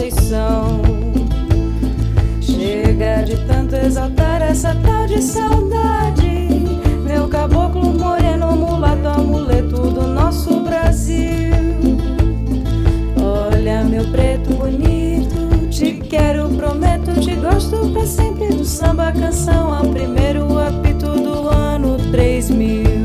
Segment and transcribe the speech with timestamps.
[0.00, 0.80] Conceição.
[2.40, 6.48] Chega de tanto exaltar essa tal de saudade.
[7.04, 11.52] Meu caboclo moreno, mulato, amuleto do nosso Brasil.
[13.22, 19.80] Olha, meu preto bonito, te quero, prometo, te gosto pra sempre do samba canção, a
[19.80, 22.99] primeiro apito do ano 3000.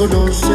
[0.00, 0.49] quedándonos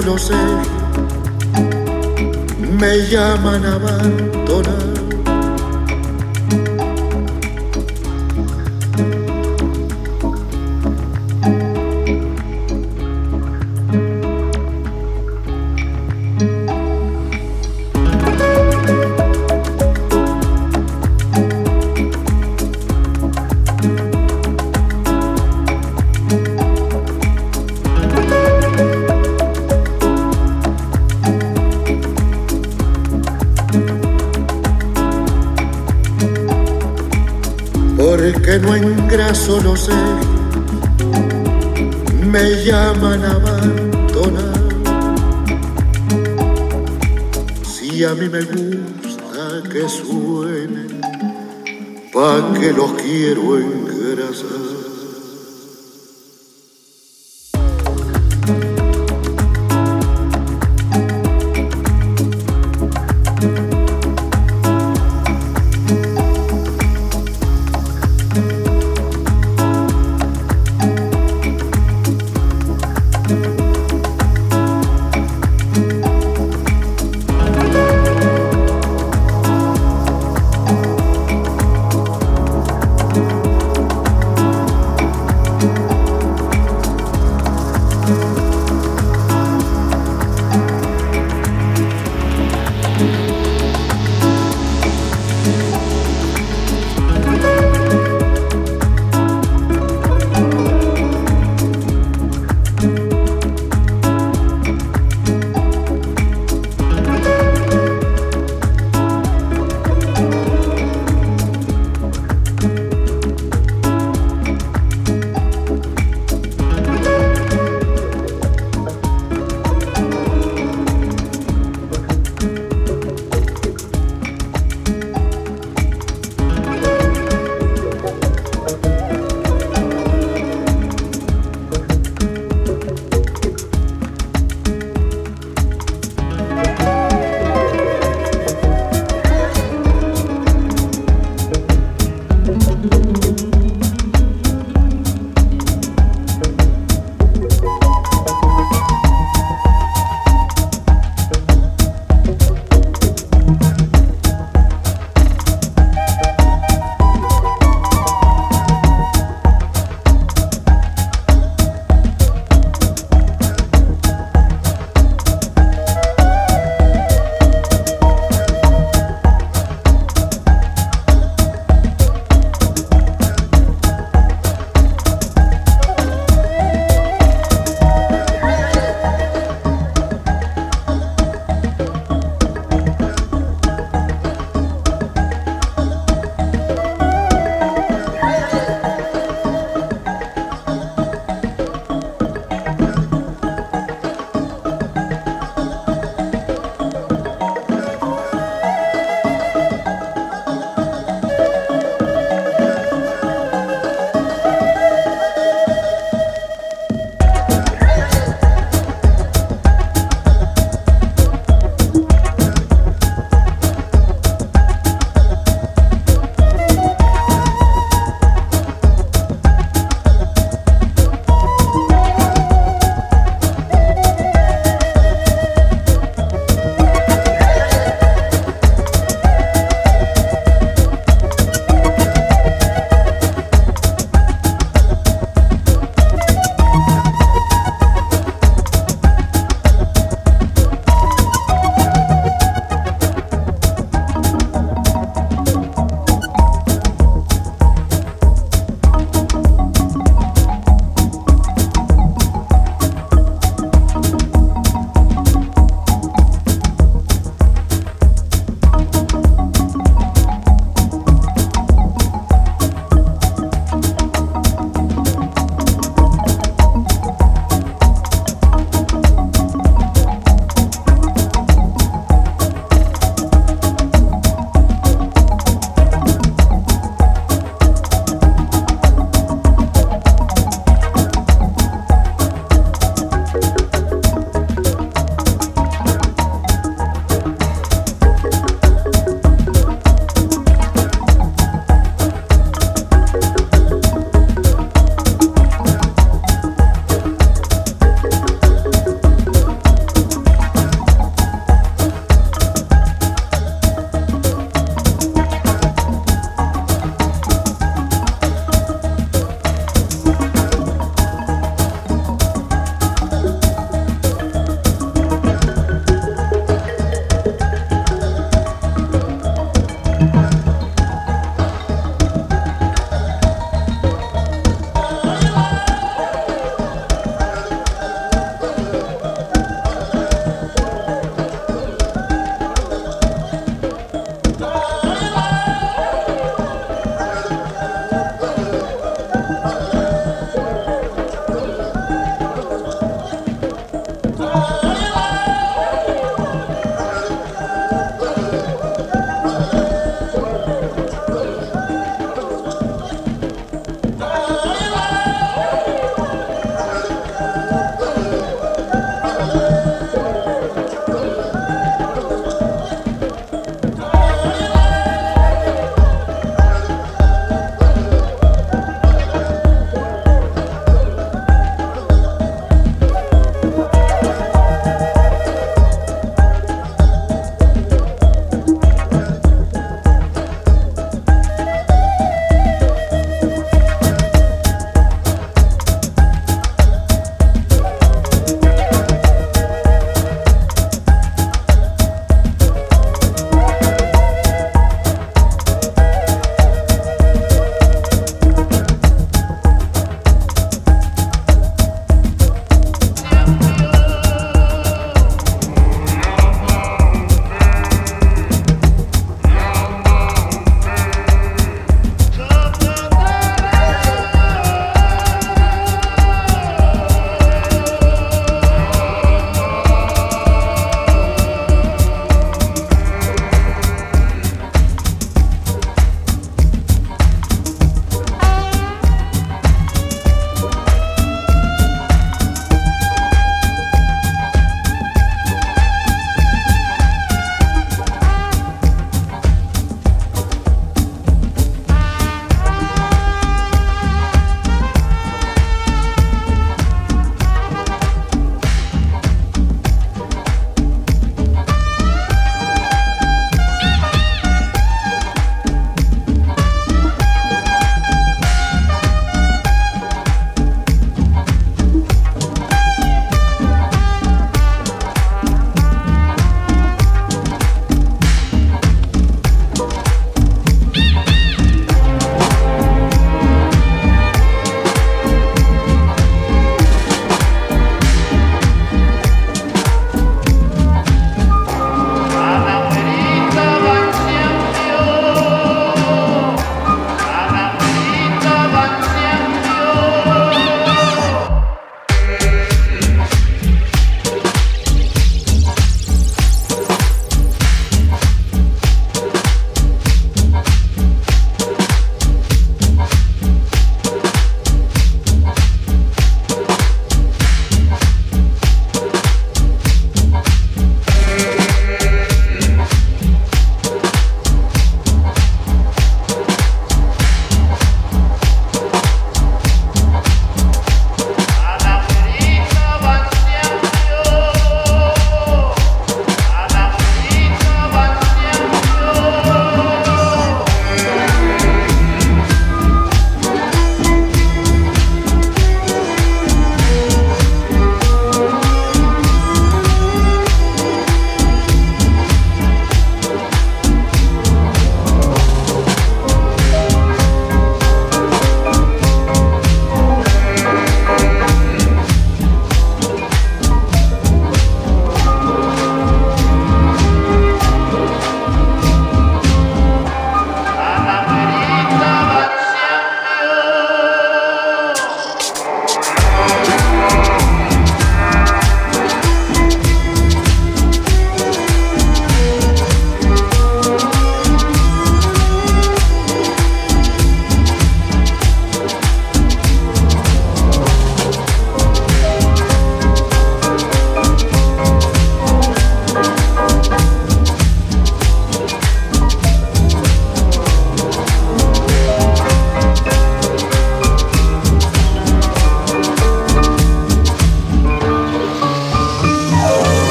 [0.00, 0.39] solo sé
[52.72, 54.79] los quiero engrasar.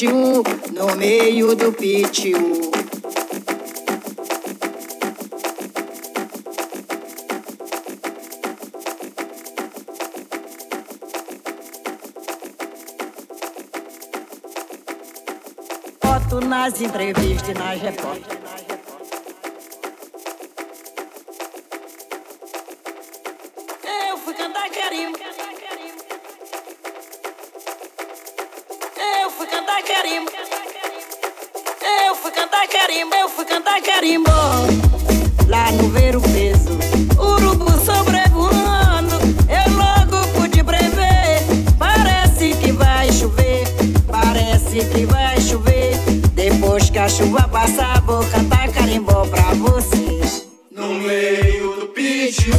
[0.00, 0.42] Pitiu,
[0.72, 2.70] no meio do pitiu.
[16.48, 18.40] nas entrevistas e nas repórteres.
[24.08, 25.39] Eu fui cantar carimbo.
[29.80, 30.30] Cantar carimbo.
[32.06, 33.14] Eu fui cantar carimbo.
[33.14, 34.30] Eu fui cantar carimbo.
[35.48, 36.78] Lá no ver o peso,
[37.18, 39.16] urubu sobrevoando.
[39.48, 41.42] Eu logo pude prever.
[41.78, 43.64] Parece que vai chover.
[44.06, 45.96] Parece que vai chover.
[46.34, 50.20] Depois que a chuva passar, vou cantar carimbó pra você.
[50.70, 52.54] No meio do pitiu,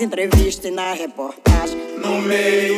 [0.00, 1.78] entrevistas e na reportagem.
[1.98, 2.69] No meio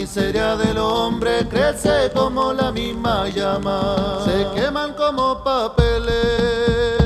[0.00, 4.20] miseria del hombre crece como la misma llama.
[4.24, 7.02] Se queman como papeles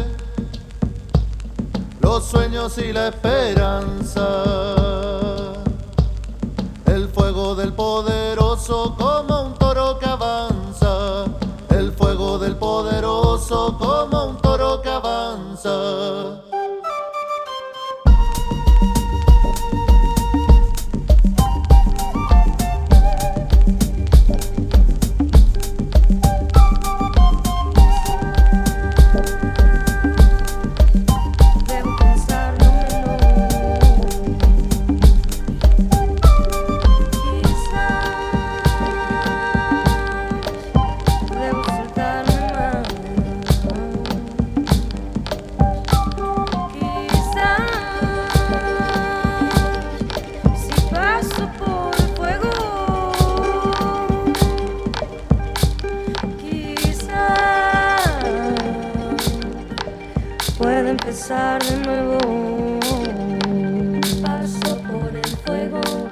[2.01, 4.04] los sueños y la esperanza.
[61.05, 62.81] empezar de nuevo.
[64.23, 66.04] Paso por el fuego.